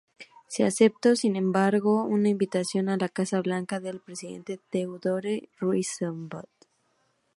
[0.47, 6.49] Sí aceptó, sin embargo, una invitación a la Casa Blanca del presidente Theodore Roosevelt.